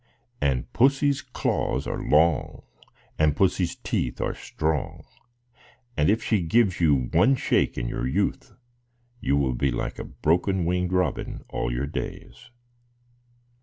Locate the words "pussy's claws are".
0.73-2.01